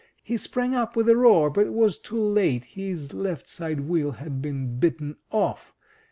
He 0.23 0.35
sprang 0.35 0.73
up 0.73 0.95
with 0.95 1.07
a 1.09 1.15
roar, 1.15 1.51
but 1.51 1.67
it 1.67 1.73
was 1.73 1.99
too 1.99 2.19
late, 2.19 2.65
his 2.65 3.13
left 3.13 3.47
side 3.47 3.81
wheel 3.81 4.13
had 4.13 4.41
been 4.41 4.79
bitten 4.79 5.17
off! 5.31 5.75